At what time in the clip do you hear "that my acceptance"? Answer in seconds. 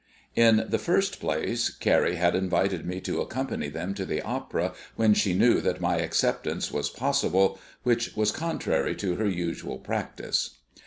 5.61-6.71